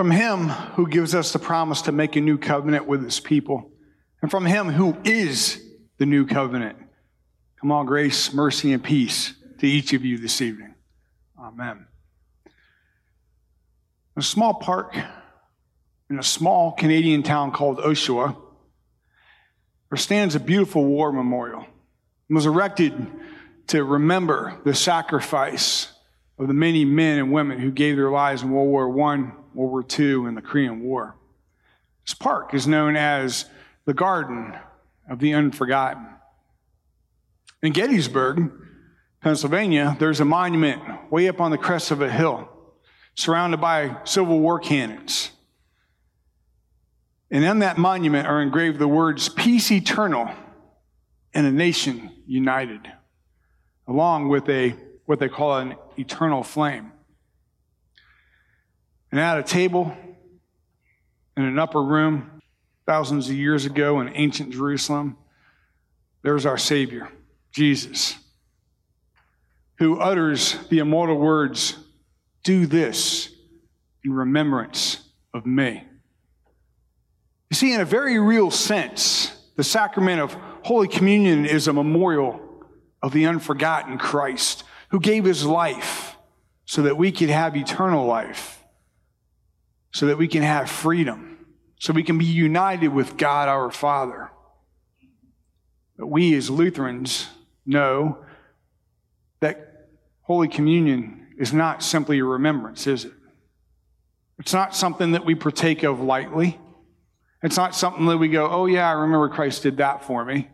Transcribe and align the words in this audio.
From 0.00 0.12
him 0.12 0.48
who 0.48 0.88
gives 0.88 1.14
us 1.14 1.30
the 1.30 1.38
promise 1.38 1.82
to 1.82 1.92
make 1.92 2.16
a 2.16 2.22
new 2.22 2.38
covenant 2.38 2.86
with 2.86 3.04
his 3.04 3.20
people, 3.20 3.70
and 4.22 4.30
from 4.30 4.46
him 4.46 4.70
who 4.70 4.96
is 5.04 5.62
the 5.98 6.06
new 6.06 6.24
covenant. 6.24 6.78
Come 7.60 7.70
on, 7.70 7.84
grace, 7.84 8.32
mercy, 8.32 8.72
and 8.72 8.82
peace 8.82 9.34
to 9.58 9.66
each 9.66 9.92
of 9.92 10.02
you 10.02 10.16
this 10.16 10.40
evening. 10.40 10.74
Amen. 11.38 11.86
A 14.16 14.22
small 14.22 14.54
park 14.54 14.96
in 16.08 16.18
a 16.18 16.22
small 16.22 16.72
Canadian 16.72 17.22
town 17.22 17.52
called 17.52 17.76
Oshawa, 17.76 18.34
there 19.90 19.98
stands 19.98 20.34
a 20.34 20.40
beautiful 20.40 20.82
war 20.82 21.12
memorial. 21.12 21.66
It 22.30 22.32
was 22.32 22.46
erected 22.46 23.06
to 23.66 23.84
remember 23.84 24.62
the 24.64 24.72
sacrifice 24.72 25.92
of 26.40 26.48
the 26.48 26.54
many 26.54 26.86
men 26.86 27.18
and 27.18 27.30
women 27.30 27.58
who 27.58 27.70
gave 27.70 27.96
their 27.96 28.10
lives 28.10 28.42
in 28.42 28.50
World 28.50 28.70
War 28.70 28.84
I, 29.12 29.16
World 29.18 29.34
War 29.54 29.84
II, 29.98 30.26
and 30.26 30.34
the 30.34 30.40
Korean 30.40 30.82
War. 30.82 31.14
This 32.06 32.14
park 32.14 32.54
is 32.54 32.66
known 32.66 32.96
as 32.96 33.44
the 33.84 33.92
Garden 33.92 34.56
of 35.08 35.18
the 35.18 35.34
Unforgotten. 35.34 36.06
In 37.62 37.72
Gettysburg, 37.72 38.52
Pennsylvania, 39.20 39.94
there's 40.00 40.20
a 40.20 40.24
monument 40.24 40.80
way 41.12 41.28
up 41.28 41.42
on 41.42 41.50
the 41.50 41.58
crest 41.58 41.90
of 41.90 42.00
a 42.00 42.10
hill, 42.10 42.48
surrounded 43.14 43.60
by 43.60 43.98
Civil 44.04 44.40
War 44.40 44.58
cannons. 44.58 45.32
And 47.30 47.44
on 47.44 47.58
that 47.58 47.76
monument 47.76 48.26
are 48.26 48.40
engraved 48.40 48.78
the 48.78 48.88
words, 48.88 49.28
Peace 49.28 49.70
eternal 49.70 50.30
and 51.34 51.46
a 51.46 51.52
nation 51.52 52.10
united, 52.26 52.90
along 53.86 54.30
with 54.30 54.48
a 54.48 54.74
what 55.10 55.18
they 55.18 55.28
call 55.28 55.58
an 55.58 55.74
eternal 55.98 56.44
flame. 56.44 56.92
And 59.10 59.18
at 59.18 59.38
a 59.38 59.42
table 59.42 59.92
in 61.36 61.42
an 61.42 61.58
upper 61.58 61.82
room, 61.82 62.40
thousands 62.86 63.28
of 63.28 63.34
years 63.34 63.64
ago 63.64 63.98
in 63.98 64.08
ancient 64.14 64.52
Jerusalem, 64.52 65.16
there's 66.22 66.46
our 66.46 66.56
Savior, 66.56 67.08
Jesus, 67.50 68.14
who 69.78 69.98
utters 69.98 70.56
the 70.68 70.78
immortal 70.78 71.16
words, 71.16 71.76
Do 72.44 72.66
this 72.66 73.30
in 74.04 74.12
remembrance 74.12 75.08
of 75.34 75.44
me. 75.44 75.82
You 77.50 77.56
see, 77.56 77.74
in 77.74 77.80
a 77.80 77.84
very 77.84 78.20
real 78.20 78.52
sense, 78.52 79.36
the 79.56 79.64
sacrament 79.64 80.20
of 80.20 80.34
Holy 80.62 80.86
Communion 80.86 81.46
is 81.46 81.66
a 81.66 81.72
memorial 81.72 82.40
of 83.02 83.10
the 83.12 83.26
unforgotten 83.26 83.98
Christ 83.98 84.62
who 84.90 85.00
gave 85.00 85.24
his 85.24 85.44
life 85.44 86.16
so 86.64 86.82
that 86.82 86.96
we 86.96 87.10
could 87.10 87.30
have 87.30 87.56
eternal 87.56 88.06
life, 88.06 88.62
so 89.92 90.06
that 90.06 90.18
we 90.18 90.28
can 90.28 90.42
have 90.42 90.70
freedom, 90.70 91.46
so 91.78 91.92
we 91.92 92.02
can 92.02 92.18
be 92.18 92.24
united 92.24 92.88
with 92.88 93.16
God 93.16 93.48
our 93.48 93.70
Father. 93.70 94.30
But 95.96 96.06
we 96.06 96.34
as 96.34 96.48
Lutherans 96.48 97.28
know 97.66 98.18
that 99.40 99.88
Holy 100.22 100.48
Communion 100.48 101.28
is 101.38 101.52
not 101.52 101.82
simply 101.82 102.18
a 102.18 102.24
remembrance, 102.24 102.86
is 102.86 103.04
it? 103.04 103.12
It's 104.38 104.52
not 104.52 104.74
something 104.74 105.12
that 105.12 105.24
we 105.24 105.34
partake 105.34 105.82
of 105.82 106.00
lightly. 106.00 106.58
It's 107.42 107.56
not 107.56 107.74
something 107.74 108.06
that 108.06 108.18
we 108.18 108.28
go, 108.28 108.48
oh, 108.48 108.66
yeah, 108.66 108.88
I 108.88 108.92
remember 108.92 109.28
Christ 109.28 109.62
did 109.62 109.78
that 109.78 110.04
for 110.04 110.24
me, 110.24 110.48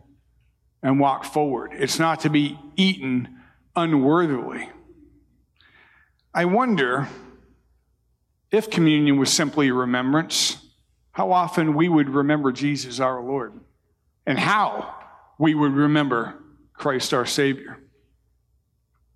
and 0.81 0.99
walk 0.99 1.25
forward. 1.25 1.71
It's 1.73 1.99
not 1.99 2.21
to 2.21 2.29
be 2.29 2.57
eaten 2.75 3.36
unworthily. 3.77 4.69
I 6.33 6.45
wonder 6.45 7.07
if 8.51 8.69
communion 8.69 9.17
was 9.17 9.31
simply 9.31 9.69
a 9.69 9.73
remembrance, 9.73 10.57
how 11.11 11.31
often 11.31 11.75
we 11.75 11.87
would 11.87 12.09
remember 12.09 12.51
Jesus 12.51 12.99
our 12.99 13.21
Lord, 13.21 13.53
and 14.25 14.37
how 14.37 14.93
we 15.37 15.53
would 15.53 15.73
remember 15.73 16.35
Christ 16.73 17.13
our 17.13 17.25
Savior. 17.25 17.77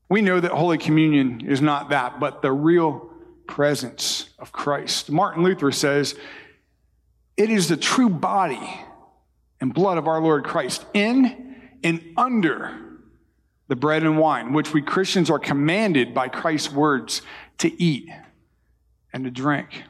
We 0.09 0.21
know 0.21 0.39
that 0.39 0.51
Holy 0.51 0.77
Communion 0.77 1.41
is 1.47 1.61
not 1.61 1.89
that, 1.89 2.19
but 2.19 2.41
the 2.41 2.51
real 2.51 3.09
presence 3.47 4.29
of 4.39 4.51
Christ. 4.51 5.09
Martin 5.09 5.43
Luther 5.43 5.71
says, 5.71 6.15
it 7.37 7.49
is 7.49 7.67
the 7.67 7.77
true 7.77 8.09
body 8.09 8.79
and 9.59 9.73
blood 9.73 9.97
of 9.97 10.07
our 10.07 10.21
Lord 10.21 10.43
Christ 10.43 10.85
in 10.93 11.55
and 11.83 12.03
under 12.17 12.90
the 13.71 13.75
bread 13.77 14.03
and 14.03 14.17
wine, 14.17 14.51
which 14.51 14.73
we 14.73 14.81
Christians 14.81 15.29
are 15.29 15.39
commanded 15.39 16.13
by 16.13 16.27
Christ's 16.27 16.73
words 16.73 17.21
to 17.59 17.81
eat 17.81 18.09
and 19.13 19.23
to 19.23 19.31
drink. 19.31 19.83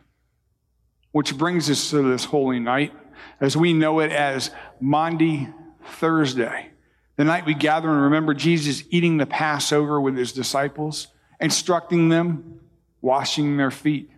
Which 1.13 1.35
brings 1.35 1.67
us 1.67 1.89
to 1.89 2.03
this 2.03 2.25
holy 2.25 2.59
night, 2.59 2.93
as 3.39 3.57
we 3.57 3.73
know 3.73 3.99
it 3.99 4.11
as 4.11 4.51
Maundy 4.79 5.49
Thursday, 5.83 6.69
the 7.15 7.23
night 7.23 7.47
we 7.47 7.55
gather 7.55 7.89
and 7.89 8.03
remember 8.03 8.35
Jesus 8.35 8.83
eating 8.91 9.17
the 9.17 9.25
Passover 9.25 9.99
with 9.99 10.15
his 10.15 10.31
disciples, 10.31 11.07
instructing 11.39 12.09
them, 12.09 12.59
washing 13.01 13.57
their 13.57 13.71
feet. 13.71 14.11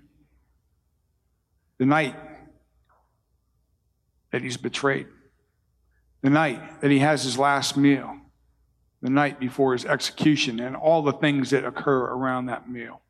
The 1.78 1.85
night 1.85 2.18
that 4.31 4.41
he's 4.41 4.57
betrayed, 4.57 5.07
the 6.22 6.29
night 6.29 6.81
that 6.81 6.91
he 6.91 7.00
has 7.00 7.23
his 7.23 7.38
last 7.38 7.78
meal, 7.78 8.18
the 9.03 9.09
night 9.09 9.38
before 9.38 9.74
his 9.74 9.86
execution, 9.86 10.62
and 10.62 10.78
all 10.78 11.02
the 11.02 11.12
things 11.12 11.50
that 11.50 11.66
occur 11.66 12.06
around 12.06 12.46
that 12.46 12.69
meal. 12.69 13.02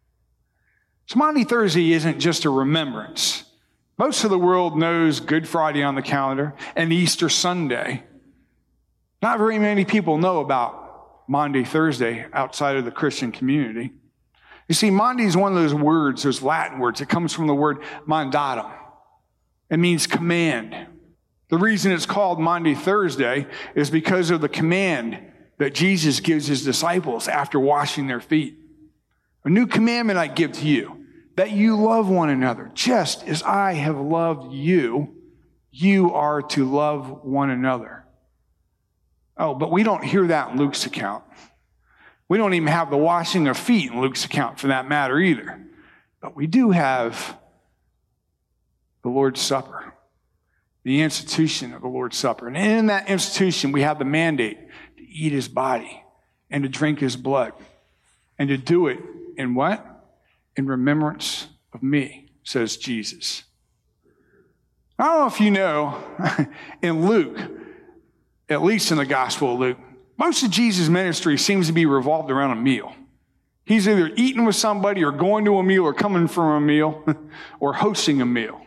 So, 1.05 1.19
Maundy 1.19 1.43
Thursday 1.43 1.93
isn't 1.93 2.19
just 2.19 2.45
a 2.45 2.49
remembrance. 2.49 3.43
Most 3.99 4.23
of 4.23 4.31
the 4.31 4.39
world 4.39 4.75
knows 4.75 5.19
Good 5.19 5.47
Friday 5.47 5.83
on 5.83 5.93
the 5.93 6.01
calendar 6.01 6.55
and 6.75 6.91
Easter 6.91 7.29
Sunday. 7.29 8.03
Not 9.21 9.37
very 9.37 9.59
many 9.59 9.85
people 9.85 10.17
know 10.17 10.39
about 10.39 11.29
Maundy 11.29 11.63
Thursday 11.63 12.25
outside 12.33 12.75
of 12.75 12.85
the 12.85 12.91
Christian 12.91 13.31
community. 13.31 13.93
You 14.67 14.73
see, 14.73 14.89
Maundy 14.89 15.25
is 15.25 15.37
one 15.37 15.55
of 15.55 15.61
those 15.61 15.75
words, 15.75 16.23
those 16.23 16.41
Latin 16.41 16.79
words. 16.79 17.01
It 17.01 17.09
comes 17.09 17.33
from 17.33 17.45
the 17.45 17.53
word 17.53 17.83
mandatum. 18.07 18.71
It 19.69 19.77
means 19.77 20.07
command. 20.07 20.87
The 21.49 21.57
reason 21.59 21.91
it's 21.91 22.07
called 22.07 22.39
Maundy 22.39 22.73
Thursday 22.73 23.45
is 23.75 23.91
because 23.91 24.31
of 24.31 24.41
the 24.41 24.49
command 24.49 25.19
that 25.57 25.73
Jesus 25.73 26.19
gives 26.19 26.47
his 26.47 26.63
disciples 26.63 27.27
after 27.27 27.59
washing 27.59 28.07
their 28.07 28.19
feet. 28.19 28.57
A 29.43 29.49
new 29.49 29.67
commandment 29.67 30.17
I 30.17 30.27
give 30.27 30.53
to 30.53 30.67
you 30.67 31.05
that 31.35 31.51
you 31.51 31.75
love 31.75 32.09
one 32.09 32.29
another. 32.29 32.71
Just 32.73 33.27
as 33.27 33.43
I 33.43 33.73
have 33.73 33.97
loved 33.97 34.53
you, 34.53 35.15
you 35.71 36.13
are 36.13 36.41
to 36.41 36.69
love 36.69 37.23
one 37.23 37.49
another. 37.49 38.05
Oh, 39.37 39.55
but 39.55 39.71
we 39.71 39.83
don't 39.83 40.03
hear 40.03 40.27
that 40.27 40.51
in 40.51 40.57
Luke's 40.57 40.85
account. 40.85 41.23
We 42.29 42.37
don't 42.37 42.53
even 42.53 42.67
have 42.67 42.89
the 42.89 42.97
washing 42.97 43.47
of 43.47 43.57
feet 43.57 43.91
in 43.91 43.99
Luke's 43.99 44.25
account 44.25 44.59
for 44.59 44.67
that 44.67 44.87
matter 44.87 45.19
either. 45.19 45.59
But 46.21 46.35
we 46.35 46.47
do 46.47 46.71
have 46.71 47.37
the 49.01 49.09
Lord's 49.09 49.41
Supper 49.41 49.93
the 50.83 51.01
institution 51.01 51.73
of 51.73 51.81
the 51.81 51.87
Lord's 51.87 52.17
Supper. 52.17 52.47
And 52.47 52.57
in 52.57 52.87
that 52.87 53.09
institution, 53.09 53.71
we 53.71 53.81
have 53.81 53.99
the 53.99 54.05
mandate 54.05 54.59
eat 55.13 55.31
his 55.31 55.47
body 55.47 56.03
and 56.49 56.63
to 56.63 56.69
drink 56.69 56.99
his 56.99 57.15
blood 57.15 57.53
and 58.37 58.49
to 58.49 58.57
do 58.57 58.87
it 58.87 58.99
in 59.37 59.55
what? 59.55 59.85
In 60.55 60.67
remembrance 60.67 61.47
of 61.73 61.81
me, 61.81 62.29
says 62.43 62.77
Jesus. 62.77 63.43
I 64.99 65.05
don't 65.05 65.19
know 65.19 65.27
if 65.27 65.41
you 65.41 65.51
know, 65.51 66.03
in 66.81 67.07
Luke, 67.07 67.37
at 68.49 68.61
least 68.61 68.91
in 68.91 68.97
the 68.97 69.05
Gospel 69.05 69.53
of 69.53 69.59
Luke, 69.59 69.77
most 70.17 70.43
of 70.43 70.51
Jesus' 70.51 70.89
ministry 70.89 71.37
seems 71.37 71.67
to 71.67 71.73
be 71.73 71.85
revolved 71.85 72.29
around 72.29 72.51
a 72.51 72.61
meal. 72.61 72.93
He's 73.65 73.87
either 73.87 74.11
eating 74.15 74.45
with 74.45 74.55
somebody 74.55 75.03
or 75.03 75.11
going 75.11 75.45
to 75.45 75.57
a 75.57 75.63
meal 75.63 75.83
or 75.83 75.93
coming 75.93 76.27
from 76.27 76.49
a 76.49 76.61
meal 76.61 77.03
or 77.59 77.73
hosting 77.73 78.21
a 78.21 78.25
meal. 78.25 78.61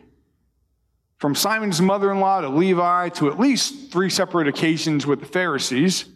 From 1.18 1.34
Simon's 1.34 1.80
mother 1.80 2.10
in 2.10 2.20
law 2.20 2.40
to 2.40 2.48
Levi 2.48 3.10
to 3.10 3.30
at 3.30 3.38
least 3.38 3.92
three 3.92 4.10
separate 4.10 4.48
occasions 4.48 5.06
with 5.06 5.20
the 5.20 5.26
Pharisees 5.26 6.06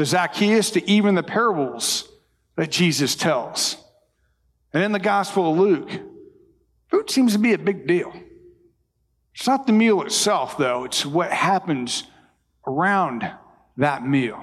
to 0.00 0.06
Zacchaeus 0.06 0.70
to 0.70 0.90
even 0.90 1.14
the 1.14 1.22
parables 1.22 2.08
that 2.56 2.70
Jesus 2.70 3.14
tells. 3.14 3.76
And 4.72 4.82
in 4.82 4.92
the 4.92 4.98
Gospel 4.98 5.52
of 5.52 5.58
Luke, 5.58 5.90
food 6.88 7.10
seems 7.10 7.34
to 7.34 7.38
be 7.38 7.52
a 7.52 7.58
big 7.58 7.86
deal. 7.86 8.10
It's 9.34 9.46
not 9.46 9.66
the 9.66 9.74
meal 9.74 10.00
itself, 10.00 10.56
though, 10.56 10.84
it's 10.84 11.04
what 11.04 11.30
happens 11.30 12.04
around 12.66 13.30
that 13.76 14.02
meal, 14.02 14.42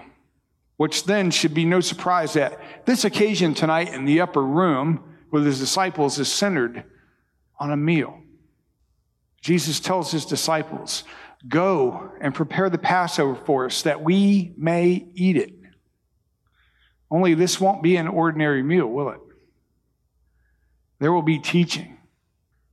which 0.76 1.06
then 1.06 1.32
should 1.32 1.56
be 1.56 1.66
no 1.66 1.80
surprise 1.80 2.34
that 2.34 2.86
this 2.86 3.04
occasion 3.04 3.56
tonight 3.56 3.92
in 3.92 4.06
the 4.06 4.22
upper 4.22 4.44
room 4.44 5.04
with 5.32 5.44
his 5.44 5.58
disciples 5.58 6.20
is 6.20 6.32
centered 6.32 6.84
on 7.60 7.72
a 7.72 7.78
meal. 7.78 8.22
Jesus 9.42 9.80
tells 9.80 10.12
his 10.12 10.26
disciples, 10.26 11.04
Go 11.48 12.12
and 12.22 12.34
prepare 12.34 12.70
the 12.70 12.78
Passover 12.78 13.36
for 13.36 13.66
us 13.66 13.84
that 13.84 14.02
we 14.02 14.54
may 14.58 15.08
eat 15.14 15.38
it. 15.38 15.54
Only 17.12 17.34
this 17.34 17.60
won't 17.60 17.84
be 17.84 17.96
an 17.96 18.08
ordinary 18.08 18.64
meal, 18.64 18.88
will 18.88 19.10
it? 19.10 19.20
There 21.00 21.12
will 21.12 21.22
be 21.22 21.40
teaching 21.40 21.98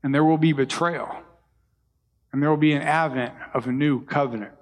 and 0.03 0.15
there 0.15 0.25
will 0.25 0.39
be 0.39 0.53
betrayal, 0.53 1.09
and 2.31 2.43
there 2.43 2.51
will 2.51 2.59
be 2.59 2.75
an 2.75 2.83
advent 2.83 3.33
of 3.55 3.67
a 3.67 3.73
new 3.73 4.05
covenant. 4.05 4.53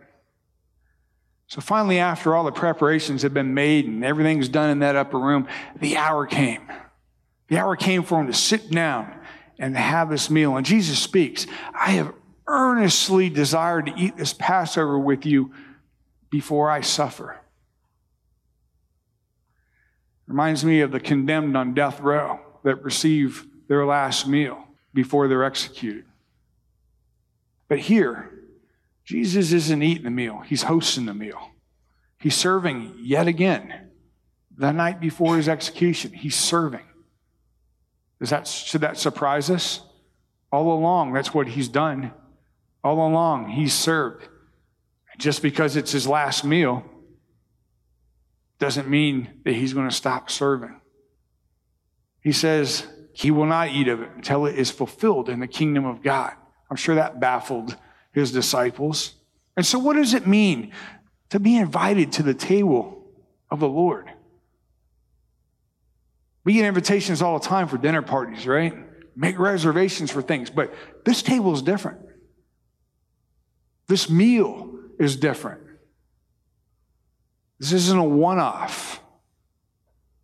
So 1.48 1.60
finally, 1.60 1.98
after 1.98 2.34
all 2.34 2.44
the 2.44 2.52
preparations 2.52 3.22
have 3.22 3.34
been 3.34 3.52
made 3.52 3.86
and 3.86 4.04
everything's 4.04 4.48
done 4.48 4.70
in 4.70 4.78
that 4.78 4.94
upper 4.94 5.18
room, 5.18 5.48
the 5.80 5.96
hour 5.96 6.26
came. 6.26 6.62
The 7.48 7.58
hour 7.58 7.76
came 7.76 8.04
for 8.04 8.20
him 8.20 8.28
to 8.28 8.32
sit 8.32 8.70
down 8.70 9.12
and 9.58 9.76
have 9.76 10.10
this 10.10 10.30
meal. 10.30 10.56
And 10.56 10.64
Jesus 10.64 10.98
speaks, 10.98 11.46
I 11.74 11.90
have 11.90 12.14
earnestly 12.52 13.30
desired 13.30 13.86
to 13.86 13.94
eat 13.96 14.16
this 14.16 14.34
Passover 14.34 14.98
with 14.98 15.24
you 15.24 15.52
before 16.30 16.70
I 16.70 16.82
suffer. 16.82 17.40
Reminds 20.26 20.64
me 20.64 20.80
of 20.80 20.92
the 20.92 21.00
condemned 21.00 21.56
on 21.56 21.74
death 21.74 22.00
row 22.00 22.40
that 22.62 22.84
receive 22.84 23.46
their 23.68 23.84
last 23.84 24.26
meal 24.26 24.64
before 24.94 25.28
they're 25.28 25.44
executed. 25.44 26.04
But 27.68 27.80
here, 27.80 28.30
Jesus 29.04 29.52
isn't 29.52 29.82
eating 29.82 30.04
the 30.04 30.10
meal, 30.10 30.40
he's 30.40 30.64
hosting 30.64 31.06
the 31.06 31.14
meal. 31.14 31.50
He's 32.18 32.36
serving 32.36 32.94
yet 33.00 33.26
again. 33.26 33.88
The 34.56 34.70
night 34.70 35.00
before 35.00 35.36
his 35.36 35.48
execution, 35.48 36.12
he's 36.12 36.36
serving. 36.36 36.86
Does 38.20 38.30
that, 38.30 38.46
should 38.46 38.82
that 38.82 38.96
surprise 38.96 39.50
us? 39.50 39.80
All 40.52 40.72
along, 40.72 41.14
that's 41.14 41.34
what 41.34 41.48
he's 41.48 41.68
done. 41.68 42.12
All 42.84 43.06
along, 43.06 43.50
he's 43.50 43.72
served. 43.72 44.28
Just 45.18 45.42
because 45.42 45.76
it's 45.76 45.92
his 45.92 46.06
last 46.06 46.44
meal 46.44 46.84
doesn't 48.58 48.88
mean 48.88 49.40
that 49.44 49.54
he's 49.54 49.72
going 49.72 49.88
to 49.88 49.94
stop 49.94 50.30
serving. 50.30 50.80
He 52.20 52.32
says 52.32 52.86
he 53.12 53.30
will 53.30 53.46
not 53.46 53.70
eat 53.70 53.88
of 53.88 54.00
it 54.00 54.10
until 54.14 54.46
it 54.46 54.58
is 54.58 54.70
fulfilled 54.70 55.28
in 55.28 55.40
the 55.40 55.46
kingdom 55.46 55.84
of 55.84 56.02
God. 56.02 56.32
I'm 56.70 56.76
sure 56.76 56.94
that 56.94 57.20
baffled 57.20 57.76
his 58.12 58.32
disciples. 58.32 59.14
And 59.56 59.66
so, 59.66 59.78
what 59.78 59.96
does 59.96 60.14
it 60.14 60.26
mean 60.26 60.72
to 61.30 61.38
be 61.38 61.56
invited 61.56 62.12
to 62.12 62.22
the 62.22 62.34
table 62.34 63.04
of 63.50 63.60
the 63.60 63.68
Lord? 63.68 64.10
We 66.44 66.54
get 66.54 66.64
invitations 66.64 67.22
all 67.22 67.38
the 67.38 67.46
time 67.46 67.68
for 67.68 67.78
dinner 67.78 68.02
parties, 68.02 68.46
right? 68.46 68.74
Make 69.14 69.38
reservations 69.38 70.10
for 70.10 70.22
things, 70.22 70.50
but 70.50 70.72
this 71.04 71.22
table 71.22 71.52
is 71.52 71.62
different. 71.62 72.00
This 73.92 74.08
meal 74.08 74.70
is 74.98 75.16
different. 75.16 75.60
This 77.58 77.74
isn't 77.74 77.98
a 77.98 78.02
one 78.02 78.38
off. 78.38 79.02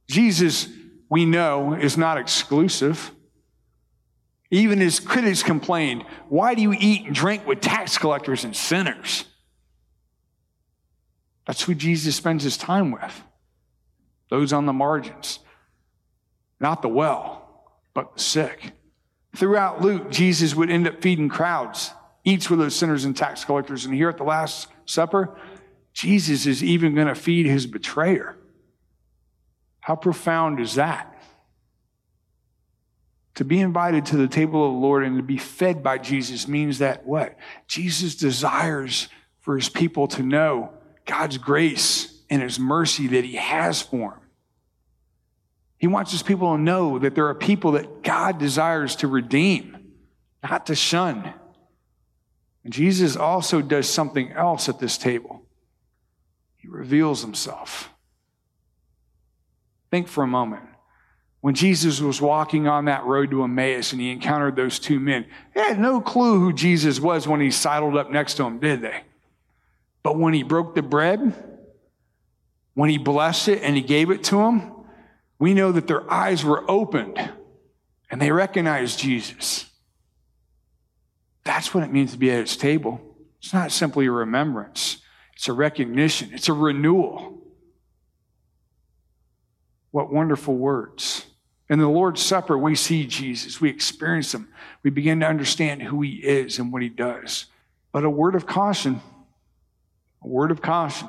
Jesus, 0.08 0.70
we 1.10 1.26
know, 1.26 1.74
is 1.74 1.98
not 1.98 2.16
exclusive. 2.16 3.10
Even 4.50 4.78
his 4.78 4.98
critics 5.00 5.42
complained, 5.42 6.06
Why 6.30 6.54
do 6.54 6.62
you 6.62 6.72
eat 6.72 7.04
and 7.04 7.14
drink 7.14 7.46
with 7.46 7.60
tax 7.60 7.98
collectors 7.98 8.42
and 8.42 8.56
sinners? 8.56 9.26
That's 11.46 11.60
who 11.60 11.74
Jesus 11.74 12.16
spends 12.16 12.44
his 12.44 12.56
time 12.56 12.90
with 12.90 13.22
those 14.30 14.50
on 14.50 14.64
the 14.64 14.72
margins, 14.72 15.40
not 16.58 16.80
the 16.80 16.88
well, 16.88 17.70
but 17.92 18.16
the 18.16 18.22
sick. 18.22 18.72
Throughout 19.36 19.82
Luke, 19.82 20.10
Jesus 20.10 20.54
would 20.54 20.70
end 20.70 20.88
up 20.88 21.02
feeding 21.02 21.28
crowds, 21.28 21.92
eats 22.24 22.50
with 22.50 22.58
those 22.58 22.74
sinners 22.74 23.04
and 23.04 23.16
tax 23.16 23.44
collectors. 23.44 23.84
And 23.84 23.94
here 23.94 24.08
at 24.08 24.16
the 24.16 24.24
Last 24.24 24.68
Supper, 24.86 25.38
Jesus 25.92 26.46
is 26.46 26.62
even 26.62 26.94
going 26.94 27.08
to 27.08 27.14
feed 27.14 27.46
his 27.46 27.66
betrayer. 27.66 28.36
How 29.80 29.96
profound 29.96 30.60
is 30.60 30.74
that? 30.74 31.14
To 33.36 33.44
be 33.44 33.60
invited 33.60 34.06
to 34.06 34.16
the 34.16 34.28
table 34.28 34.66
of 34.66 34.74
the 34.74 34.78
Lord 34.78 35.04
and 35.04 35.16
to 35.16 35.22
be 35.22 35.38
fed 35.38 35.82
by 35.82 35.98
Jesus 35.98 36.48
means 36.48 36.78
that 36.78 37.06
what? 37.06 37.36
Jesus 37.66 38.16
desires 38.16 39.08
for 39.40 39.56
his 39.56 39.68
people 39.68 40.08
to 40.08 40.22
know 40.22 40.72
God's 41.06 41.38
grace 41.38 42.22
and 42.28 42.42
his 42.42 42.58
mercy 42.58 43.06
that 43.08 43.24
he 43.24 43.36
has 43.36 43.80
for 43.80 44.10
them. 44.10 44.20
He 45.78 45.86
wants 45.86 46.10
his 46.12 46.22
people 46.22 46.54
to 46.54 46.60
know 46.60 46.98
that 46.98 47.14
there 47.14 47.28
are 47.28 47.34
people 47.34 47.72
that 47.72 48.02
God 48.02 48.38
desires 48.38 48.96
to 48.96 49.08
redeem, 49.08 49.94
not 50.42 50.66
to 50.66 50.74
shun. 50.74 51.32
Jesus 52.66 53.16
also 53.16 53.62
does 53.62 53.88
something 53.88 54.32
else 54.32 54.68
at 54.68 54.78
this 54.78 54.98
table. 54.98 55.42
He 56.56 56.68
reveals 56.68 57.22
himself. 57.22 57.90
Think 59.90 60.08
for 60.08 60.24
a 60.24 60.28
moment. 60.28 60.64
When 61.40 61.54
Jesus 61.54 62.00
was 62.00 62.20
walking 62.20 62.66
on 62.66 62.86
that 62.86 63.04
road 63.04 63.30
to 63.30 63.44
Emmaus 63.44 63.92
and 63.92 64.00
he 64.00 64.10
encountered 64.10 64.56
those 64.56 64.78
two 64.78 64.98
men, 64.98 65.26
they 65.54 65.60
had 65.60 65.78
no 65.78 66.00
clue 66.00 66.40
who 66.40 66.52
Jesus 66.52 66.98
was 67.00 67.28
when 67.28 67.40
he 67.40 67.50
sidled 67.50 67.96
up 67.96 68.10
next 68.10 68.34
to 68.34 68.44
him, 68.44 68.58
did 68.58 68.82
they? 68.82 69.02
But 70.02 70.18
when 70.18 70.34
he 70.34 70.42
broke 70.42 70.74
the 70.74 70.82
bread, 70.82 71.32
when 72.74 72.90
he 72.90 72.98
blessed 72.98 73.48
it 73.48 73.62
and 73.62 73.76
he 73.76 73.82
gave 73.82 74.10
it 74.10 74.24
to 74.24 74.36
them, 74.36 74.72
we 75.38 75.54
know 75.54 75.70
that 75.72 75.86
their 75.86 76.10
eyes 76.10 76.44
were 76.44 76.68
opened 76.68 77.18
and 78.10 78.20
they 78.20 78.32
recognized 78.32 78.98
Jesus. 78.98 79.67
That's 81.48 81.72
what 81.72 81.82
it 81.82 81.90
means 81.90 82.12
to 82.12 82.18
be 82.18 82.30
at 82.30 82.40
its 82.40 82.58
table. 82.58 83.00
It's 83.38 83.54
not 83.54 83.72
simply 83.72 84.04
a 84.04 84.10
remembrance. 84.10 84.98
It's 85.34 85.48
a 85.48 85.54
recognition, 85.54 86.28
it's 86.34 86.50
a 86.50 86.52
renewal. 86.52 87.42
What 89.90 90.12
wonderful 90.12 90.54
words. 90.54 91.24
In 91.70 91.78
the 91.78 91.88
Lord's 91.88 92.20
Supper, 92.20 92.58
we 92.58 92.74
see 92.74 93.06
Jesus, 93.06 93.62
we 93.62 93.70
experience 93.70 94.34
him, 94.34 94.48
we 94.82 94.90
begin 94.90 95.20
to 95.20 95.26
understand 95.26 95.80
who 95.80 96.02
he 96.02 96.16
is 96.16 96.58
and 96.58 96.70
what 96.70 96.82
he 96.82 96.90
does. 96.90 97.46
But 97.92 98.04
a 98.04 98.10
word 98.10 98.34
of 98.34 98.46
caution, 98.46 99.00
a 100.22 100.28
word 100.28 100.50
of 100.50 100.60
caution. 100.60 101.08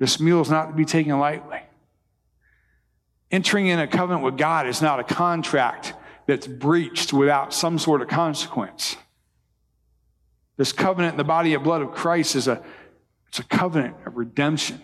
This 0.00 0.18
meal 0.18 0.40
is 0.40 0.50
not 0.50 0.70
to 0.70 0.72
be 0.74 0.84
taken 0.84 1.20
lightly. 1.20 1.60
Entering 3.30 3.68
in 3.68 3.78
a 3.78 3.86
covenant 3.86 4.24
with 4.24 4.36
God 4.36 4.66
is 4.66 4.82
not 4.82 4.98
a 4.98 5.04
contract 5.04 5.94
that's 6.26 6.48
breached 6.48 7.12
without 7.12 7.54
some 7.54 7.78
sort 7.78 8.02
of 8.02 8.08
consequence. 8.08 8.96
This 10.56 10.72
covenant 10.72 11.14
in 11.14 11.18
the 11.18 11.24
body 11.24 11.54
and 11.54 11.64
blood 11.64 11.82
of 11.82 11.92
Christ 11.92 12.36
is 12.36 12.48
a 12.48 12.62
it's 13.28 13.38
a 13.38 13.44
covenant 13.44 13.96
of 14.04 14.16
redemption. 14.16 14.78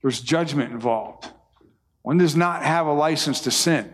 There's 0.00 0.20
judgment 0.20 0.72
involved. 0.72 1.28
One 2.02 2.18
does 2.18 2.36
not 2.36 2.62
have 2.62 2.86
a 2.86 2.92
license 2.92 3.40
to 3.42 3.50
sin 3.50 3.92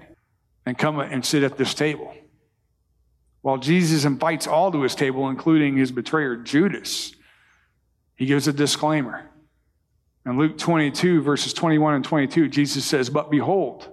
and 0.66 0.76
come 0.76 1.00
and 1.00 1.24
sit 1.24 1.42
at 1.42 1.56
this 1.56 1.72
table. 1.72 2.12
While 3.40 3.56
Jesus 3.56 4.04
invites 4.04 4.46
all 4.46 4.70
to 4.72 4.82
his 4.82 4.94
table, 4.94 5.30
including 5.30 5.78
his 5.78 5.90
betrayer 5.90 6.36
Judas, 6.36 7.14
he 8.16 8.26
gives 8.26 8.46
a 8.46 8.52
disclaimer. 8.52 9.30
In 10.26 10.36
Luke 10.36 10.58
22, 10.58 11.22
verses 11.22 11.54
21 11.54 11.94
and 11.94 12.04
22, 12.04 12.48
Jesus 12.48 12.84
says, 12.84 13.08
But 13.08 13.30
behold, 13.30 13.88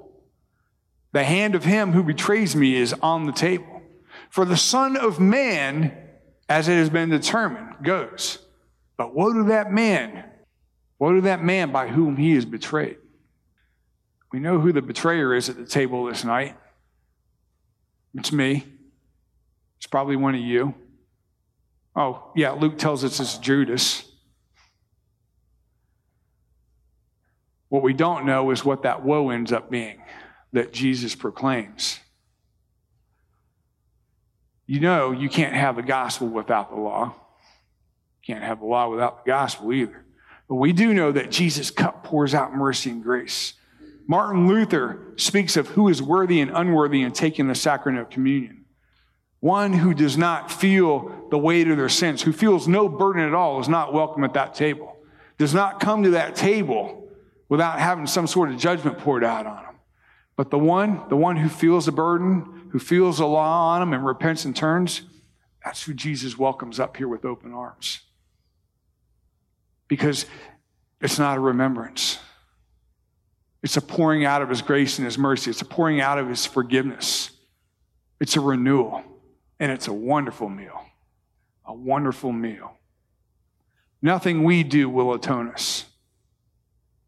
the 1.13 1.23
hand 1.23 1.55
of 1.55 1.63
him 1.63 1.93
who 1.93 2.03
betrays 2.03 2.57
me 2.57 2.75
is 2.75 2.93
on 3.01 3.25
the 3.25 3.31
table. 3.31 3.81
For 4.29 4.43
the 4.43 4.57
Son 4.57 4.97
of 4.97 5.17
Man, 5.17 5.95
as 6.47 6.67
it 6.67 6.75
has 6.75 6.89
been 6.89 7.09
determined, 7.09 7.75
goes. 7.83 8.39
But 8.97 9.15
woe 9.15 9.33
to 9.33 9.43
that 9.45 9.71
man, 9.71 10.25
woe 10.99 11.13
to 11.13 11.21
that 11.21 11.43
man 11.43 11.71
by 11.71 11.87
whom 11.87 12.17
he 12.17 12.33
is 12.33 12.45
betrayed. 12.45 12.97
We 14.31 14.39
know 14.39 14.59
who 14.59 14.73
the 14.73 14.81
betrayer 14.81 15.33
is 15.33 15.49
at 15.49 15.57
the 15.57 15.65
table 15.65 16.05
this 16.05 16.23
night. 16.23 16.55
It's 18.13 18.31
me. 18.31 18.65
It's 19.77 19.87
probably 19.87 20.15
one 20.15 20.35
of 20.35 20.41
you. 20.41 20.73
Oh, 21.95 22.31
yeah, 22.35 22.51
Luke 22.51 22.77
tells 22.77 23.03
us 23.03 23.19
it's 23.19 23.37
Judas. 23.37 24.03
What 27.69 27.83
we 27.83 27.93
don't 27.93 28.25
know 28.25 28.51
is 28.51 28.63
what 28.63 28.83
that 28.83 29.03
woe 29.03 29.29
ends 29.29 29.51
up 29.51 29.69
being 29.69 30.01
that 30.53 30.71
Jesus 30.71 31.15
proclaims. 31.15 31.99
You 34.67 34.79
know, 34.79 35.11
you 35.11 35.29
can't 35.29 35.53
have 35.53 35.75
the 35.75 35.83
gospel 35.83 36.27
without 36.27 36.71
the 36.71 36.79
law. 36.79 37.13
You 38.21 38.33
Can't 38.33 38.43
have 38.43 38.59
the 38.59 38.65
law 38.65 38.89
without 38.89 39.23
the 39.23 39.29
gospel 39.29 39.71
either. 39.71 40.05
But 40.47 40.55
we 40.55 40.73
do 40.73 40.93
know 40.93 41.11
that 41.11 41.31
Jesus' 41.31 41.71
cup 41.71 42.03
pours 42.03 42.33
out 42.33 42.55
mercy 42.55 42.89
and 42.89 43.03
grace. 43.03 43.53
Martin 44.07 44.47
Luther 44.47 45.13
speaks 45.17 45.57
of 45.57 45.69
who 45.69 45.89
is 45.89 46.01
worthy 46.01 46.39
and 46.39 46.51
unworthy 46.51 47.01
in 47.01 47.11
taking 47.11 47.47
the 47.47 47.55
sacrament 47.55 48.01
of 48.01 48.09
communion. 48.09 48.65
One 49.39 49.73
who 49.73 49.93
does 49.93 50.17
not 50.17 50.51
feel 50.51 51.27
the 51.29 51.37
weight 51.37 51.67
of 51.67 51.77
their 51.77 51.89
sins, 51.89 52.21
who 52.21 52.31
feels 52.33 52.67
no 52.67 52.87
burden 52.87 53.23
at 53.23 53.33
all, 53.33 53.59
is 53.59 53.69
not 53.69 53.93
welcome 53.93 54.23
at 54.23 54.33
that 54.33 54.55
table. 54.55 54.97
Does 55.37 55.53
not 55.53 55.79
come 55.79 56.03
to 56.03 56.11
that 56.11 56.35
table 56.35 57.09
without 57.49 57.79
having 57.79 58.07
some 58.07 58.27
sort 58.27 58.49
of 58.49 58.57
judgment 58.57 58.97
poured 58.99 59.23
out 59.23 59.45
on 59.45 59.63
them. 59.63 59.75
But 60.35 60.49
the 60.49 60.57
one, 60.57 61.01
the 61.09 61.15
one 61.15 61.37
who 61.37 61.49
feels 61.49 61.85
the 61.85 61.91
burden, 61.91 62.54
who 62.75 62.79
feels 62.79 63.19
the 63.19 63.25
law 63.25 63.69
on 63.69 63.79
them 63.79 63.93
and 63.93 64.05
repents 64.05 64.43
and 64.43 64.53
turns, 64.53 65.03
that's 65.63 65.83
who 65.83 65.93
Jesus 65.93 66.37
welcomes 66.37 66.77
up 66.77 66.97
here 66.97 67.07
with 67.07 67.23
open 67.23 67.53
arms 67.53 68.01
because 69.87 70.25
it's 70.99 71.17
not 71.17 71.37
a 71.37 71.39
remembrance. 71.39 72.19
It's 73.63 73.77
a 73.77 73.81
pouring 73.81 74.25
out 74.25 74.41
of 74.41 74.49
His 74.49 74.61
grace 74.61 74.97
and 74.97 75.05
His 75.05 75.17
mercy. 75.17 75.51
It's 75.51 75.61
a 75.61 75.65
pouring 75.65 76.01
out 76.01 76.19
of 76.19 76.27
His 76.27 76.45
forgiveness. 76.45 77.31
It's 78.19 78.35
a 78.35 78.41
renewal. 78.41 79.03
And 79.57 79.71
it's 79.71 79.87
a 79.87 79.93
wonderful 79.93 80.49
meal. 80.49 80.81
A 81.63 81.73
wonderful 81.73 82.33
meal. 82.33 82.73
Nothing 84.01 84.43
we 84.43 84.63
do 84.63 84.89
will 84.89 85.13
atone 85.13 85.49
us. 85.49 85.85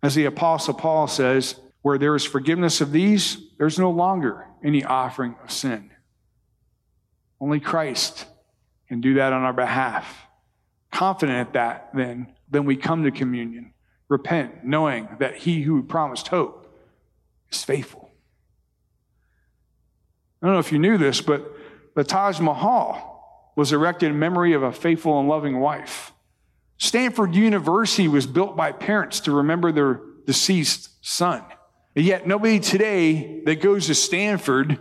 As 0.02 0.16
the 0.16 0.24
Apostle 0.24 0.76
Paul 0.76 1.10
says, 1.10 1.60
where 1.81 1.98
there 1.98 2.15
is 2.15 2.25
forgiveness 2.25 2.81
of 2.81 2.91
these, 2.91 3.38
there's 3.57 3.79
no 3.79 3.91
longer 3.91 4.46
any 4.63 4.84
offering 4.84 5.36
of 5.43 5.51
sin. 5.51 5.91
Only 7.39 7.60
Christ 7.60 8.25
can 8.88 9.01
do 9.01 9.15
that 9.15 9.34
on 9.34 9.43
our 9.43 9.53
behalf. 9.53 10.27
Confident 10.91 11.38
at 11.38 11.53
that, 11.53 11.89
then, 11.93 12.34
then 12.50 12.65
we 12.65 12.75
come 12.75 13.03
to 13.03 13.12
communion, 13.12 13.74
repent, 14.10 14.63
knowing 14.63 15.07
that 15.19 15.38
he 15.38 15.62
who 15.62 15.84
promised 15.84 16.29
hope 16.29 16.74
is 17.51 17.63
faithful. 17.63 18.10
I 20.41 20.48
don't 20.48 20.53
know 20.53 20.60
if 20.60 20.72
you 20.72 20.79
knew 20.79 20.98
this, 20.98 21.22
but 21.22 21.55
the 21.96 22.03
Taj 22.03 22.39
Mahal 22.39 23.51
was 23.55 23.74
erected 23.74 24.12
in 24.12 24.19
memory 24.19 24.53
of 24.53 24.63
a 24.63 24.72
faithful 24.72 25.19
and 25.19 25.27
loving 25.27 25.60
wife. 25.60 26.13
Stanford 26.77 27.34
University 27.34 28.07
was 28.07 28.27
built 28.27 28.55
by 28.55 28.72
parents 28.72 29.19
to 29.22 29.31
remember 29.31 29.72
their 29.72 30.00
deceased 30.25 30.89
son. 31.01 31.43
And 31.98 32.06
yet, 32.06 32.27
nobody 32.27 32.60
today 32.60 33.42
that 33.46 33.56
goes 33.56 33.88
to 33.88 33.96
Stanford 33.96 34.77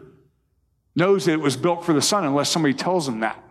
knows 0.94 1.24
that 1.24 1.32
it 1.32 1.40
was 1.40 1.56
built 1.56 1.82
for 1.82 1.94
the 1.94 2.02
son 2.02 2.26
unless 2.26 2.50
somebody 2.50 2.74
tells 2.74 3.06
them 3.06 3.20
that. 3.20 3.42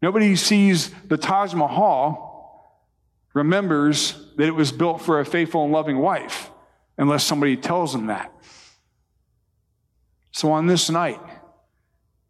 Nobody 0.00 0.36
sees 0.36 0.90
the 1.08 1.16
Taj 1.16 1.54
Mahal 1.54 2.86
remembers 3.34 4.14
that 4.36 4.46
it 4.46 4.54
was 4.54 4.70
built 4.70 5.02
for 5.02 5.18
a 5.18 5.24
faithful 5.24 5.64
and 5.64 5.72
loving 5.72 5.98
wife 5.98 6.52
unless 6.96 7.24
somebody 7.24 7.56
tells 7.56 7.92
them 7.92 8.06
that. 8.06 8.32
So 10.30 10.52
on 10.52 10.68
this 10.68 10.88
night, 10.88 11.20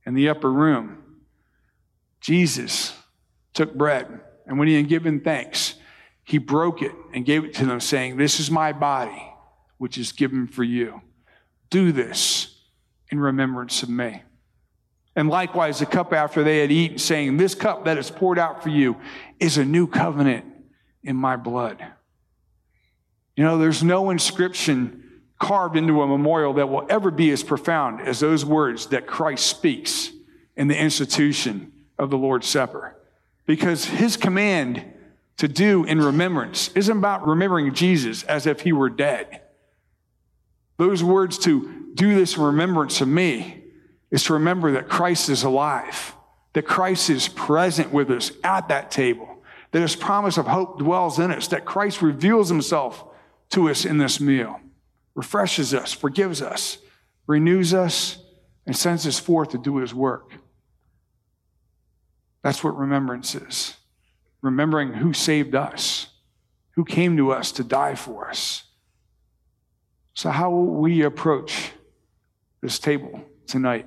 in 0.07 0.15
the 0.15 0.31
upper 0.31 0.51
room, 0.51 1.03
Jesus 2.23 2.95
took 3.53 3.75
bread, 3.75 4.23
and 4.47 4.59
when 4.59 4.67
he 4.67 4.77
had 4.77 4.89
given 4.89 5.21
thanks, 5.21 5.75
he 6.25 6.39
broke 6.39 6.81
it 6.81 6.93
and 7.13 7.27
gave 7.27 7.45
it 7.45 7.53
to 7.57 7.67
them, 7.67 7.81
saying, 7.81 8.17
This 8.17 8.41
is 8.41 8.51
my 8.51 8.73
body, 8.73 9.31
which 9.79 9.97
is 9.97 10.13
given 10.13 10.47
for 10.47 10.63
you. 10.63 11.01
Do 11.71 11.93
this 11.93 12.57
in 13.11 13.19
remembrance 13.19 13.83
of 13.83 13.89
me. 13.89 14.23
And 15.17 15.29
likewise, 15.29 15.81
the 15.81 15.87
cup 15.87 16.13
after 16.13 16.45
they 16.45 16.59
had 16.59 16.71
eaten, 16.71 16.99
saying, 16.99 17.37
This 17.37 17.55
cup 17.55 17.87
that 17.87 17.99
is 17.99 18.11
poured 18.11 18.39
out 18.39 18.63
for 18.63 18.69
you 18.69 18.97
is 19.41 19.59
a 19.59 19.65
new 19.65 19.87
covenant 19.87 20.45
in 21.03 21.17
my 21.17 21.37
blood. 21.37 21.85
You 23.37 23.45
know, 23.45 23.59
there's 23.59 23.83
no 23.83 24.11
inscription 24.11 25.05
carved 25.39 25.77
into 25.77 26.03
a 26.03 26.07
memorial 26.07 26.55
that 26.55 26.69
will 26.69 26.87
ever 26.89 27.11
be 27.11 27.31
as 27.31 27.43
profound 27.43 28.01
as 28.01 28.21
those 28.21 28.45
words 28.45 28.87
that 28.87 29.07
Christ 29.07 29.47
speaks 29.47 30.11
in 30.57 30.69
the 30.69 30.77
institution 30.77 31.73
of 31.99 32.11
the 32.11 32.19
Lord's 32.19 32.49
Supper. 32.49 32.97
Because 33.47 33.85
his 33.85 34.17
command 34.17 34.85
to 35.39 35.49
do 35.49 35.85
in 35.85 36.01
remembrance 36.01 36.69
isn't 36.75 36.99
about 36.99 37.27
remembering 37.27 37.73
Jesus 37.75 38.25
as 38.25 38.47
if 38.47 38.61
he 38.61 38.73
were 38.73 38.91
dead. 38.91 39.41
Those 40.79 41.03
words 41.03 41.39
to 41.41 41.91
do 41.95 42.15
this 42.15 42.37
in 42.37 42.43
remembrance 42.43 43.01
of 43.01 43.09
me 43.09 43.65
is 44.11 44.25
to 44.25 44.35
remember 44.35 44.73
that 44.73 44.89
Christ 44.89 45.29
is 45.29 45.43
alive, 45.43 46.15
that 46.55 46.67
Christ 46.67 47.11
is 47.11 47.29
present 47.29 47.93
with 47.93 48.11
us 48.11 48.33
at 48.43 48.69
that 48.69 48.91
table, 48.91 49.43
that 49.73 49.83
his 49.83 49.97
promise 49.97 50.39
of 50.39 50.47
hope 50.47 50.79
dwells 50.79 51.19
in 51.19 51.31
us, 51.31 51.49
that 51.49 51.65
Christ 51.65 52.01
reveals 52.01 52.49
himself 52.49 53.05
to 53.51 53.69
us 53.69 53.85
in 53.85 53.99
this 53.99 54.21
meal, 54.21 54.61
refreshes 55.15 55.75
us, 55.75 55.93
forgives 55.93 56.41
us, 56.41 56.79
renews 57.27 57.75
us, 57.75 58.19
and 58.65 58.77
sends 58.77 59.07
us 59.07 59.19
forth 59.19 59.51
to 59.51 59.59
do 59.59 59.79
his 59.79 59.93
work. 59.93 60.33
That's 62.43 62.63
what 62.63 62.79
remembrance 62.79 63.35
is. 63.35 63.75
Remembering 64.43 64.93
who 64.95 65.13
saved 65.13 65.55
us, 65.55 66.07
who 66.73 66.85
came 66.85 67.17
to 67.17 67.33
us 67.33 67.51
to 67.53 67.65
die 67.65 67.97
for 67.97 68.29
us. 68.31 68.63
So, 70.19 70.31
how 70.31 70.51
we 70.51 71.03
approach 71.03 71.71
this 72.61 72.81
table 72.81 73.23
tonight? 73.47 73.87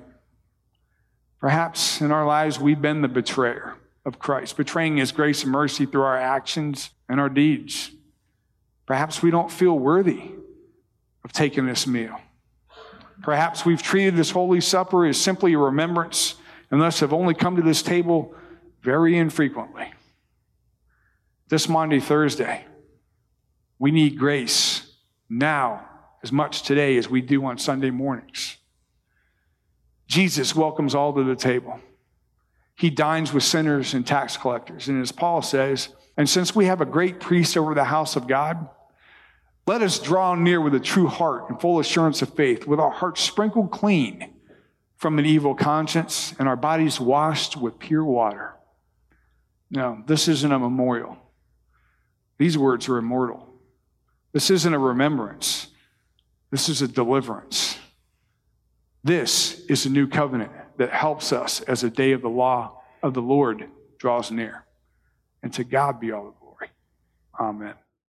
Perhaps 1.38 2.00
in 2.00 2.10
our 2.10 2.24
lives, 2.24 2.58
we've 2.58 2.80
been 2.80 3.02
the 3.02 3.08
betrayer 3.08 3.76
of 4.06 4.18
Christ, 4.18 4.56
betraying 4.56 4.96
his 4.96 5.12
grace 5.12 5.42
and 5.42 5.52
mercy 5.52 5.84
through 5.84 6.04
our 6.04 6.16
actions 6.16 6.88
and 7.06 7.20
our 7.20 7.28
deeds. 7.28 7.90
Perhaps 8.86 9.22
we 9.22 9.30
don't 9.30 9.50
feel 9.50 9.78
worthy 9.78 10.30
of 11.22 11.34
taking 11.34 11.66
this 11.66 11.86
meal. 11.86 12.18
Perhaps 13.22 13.66
we've 13.66 13.82
treated 13.82 14.16
this 14.16 14.30
Holy 14.30 14.62
Supper 14.62 15.04
as 15.04 15.20
simply 15.20 15.52
a 15.52 15.58
remembrance 15.58 16.36
and 16.70 16.80
thus 16.80 17.00
have 17.00 17.12
only 17.12 17.34
come 17.34 17.56
to 17.56 17.62
this 17.62 17.82
table 17.82 18.34
very 18.80 19.18
infrequently. 19.18 19.92
This 21.50 21.68
Maundy, 21.68 22.00
Thursday, 22.00 22.64
we 23.78 23.90
need 23.90 24.18
grace 24.18 24.94
now 25.28 25.90
as 26.22 26.32
much 26.32 26.62
today 26.62 26.96
as 26.96 27.08
we 27.08 27.20
do 27.20 27.44
on 27.44 27.58
Sunday 27.58 27.90
mornings. 27.90 28.56
Jesus 30.06 30.54
welcomes 30.54 30.94
all 30.94 31.12
to 31.14 31.24
the 31.24 31.36
table. 31.36 31.80
He 32.76 32.90
dines 32.90 33.32
with 33.32 33.42
sinners 33.42 33.94
and 33.94 34.06
tax 34.06 34.36
collectors. 34.36 34.88
And 34.88 35.00
as 35.02 35.12
Paul 35.12 35.42
says, 35.42 35.88
and 36.16 36.28
since 36.28 36.54
we 36.54 36.66
have 36.66 36.80
a 36.80 36.86
great 36.86 37.20
priest 37.20 37.56
over 37.56 37.74
the 37.74 37.84
house 37.84 38.16
of 38.16 38.26
God, 38.26 38.68
let 39.66 39.82
us 39.82 39.98
draw 39.98 40.34
near 40.34 40.60
with 40.60 40.74
a 40.74 40.80
true 40.80 41.06
heart 41.06 41.48
and 41.48 41.60
full 41.60 41.78
assurance 41.78 42.20
of 42.22 42.34
faith, 42.34 42.66
with 42.66 42.80
our 42.80 42.90
hearts 42.90 43.20
sprinkled 43.20 43.70
clean 43.70 44.34
from 44.96 45.18
an 45.18 45.26
evil 45.26 45.54
conscience 45.54 46.34
and 46.38 46.48
our 46.48 46.56
bodies 46.56 47.00
washed 47.00 47.56
with 47.56 47.78
pure 47.78 48.04
water. 48.04 48.54
No, 49.70 50.02
this 50.06 50.28
isn't 50.28 50.52
a 50.52 50.58
memorial. 50.58 51.16
These 52.38 52.58
words 52.58 52.88
are 52.88 52.98
immortal. 52.98 53.48
This 54.32 54.50
isn't 54.50 54.74
a 54.74 54.78
remembrance. 54.78 55.68
This 56.52 56.68
is 56.68 56.82
a 56.82 56.86
deliverance. 56.86 57.78
This 59.02 59.64
is 59.66 59.86
a 59.86 59.90
new 59.90 60.06
covenant 60.06 60.52
that 60.76 60.90
helps 60.90 61.32
us 61.32 61.62
as 61.62 61.80
the 61.80 61.90
day 61.90 62.12
of 62.12 62.20
the 62.20 62.28
law 62.28 62.82
of 63.02 63.14
the 63.14 63.22
Lord 63.22 63.68
draws 63.98 64.30
near. 64.30 64.64
And 65.42 65.52
to 65.54 65.64
God 65.64 65.98
be 65.98 66.12
all 66.12 66.26
the 66.26 66.32
glory. 66.38 66.68
Amen. 67.40 67.74